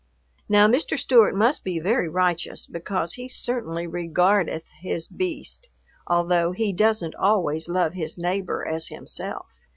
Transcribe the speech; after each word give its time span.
Now 0.49 0.67
Mr. 0.67 0.97
Stewart 0.97 1.35
must 1.35 1.63
be 1.63 1.77
very 1.77 2.09
righteous, 2.09 2.65
because 2.65 3.13
he 3.13 3.29
certainly 3.29 3.85
regardeth 3.85 4.67
his 4.79 5.07
beast, 5.07 5.69
although 6.07 6.53
he 6.53 6.73
doesn't 6.73 7.13
always 7.13 7.69
love 7.69 7.93
his 7.93 8.17
neighbor 8.17 8.65
as 8.67 8.87
himself. 8.87 9.45